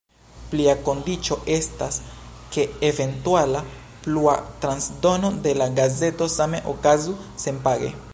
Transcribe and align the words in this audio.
Plia 0.51 0.71
kondiĉo 0.85 1.35
estas, 1.55 1.99
ke 2.55 2.65
eventuala 2.89 3.61
plua 4.07 4.33
transdono 4.65 5.31
de 5.45 5.55
la 5.63 5.69
gazeto 5.81 6.33
same 6.37 6.63
okazu 6.73 7.15
senpage. 7.45 7.93